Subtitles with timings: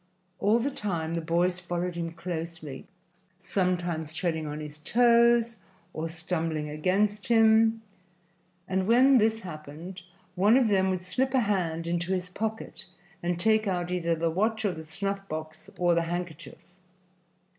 [0.39, 2.87] All the time the boys followed him closely,
[3.39, 5.57] sometimes treading on his toes
[5.93, 7.83] or stumbling against him,
[8.67, 10.01] and when this happened
[10.33, 12.85] one of them would slip a hand into his pocket
[13.21, 16.73] and take out either the watch or the snuff box or the handkerchief.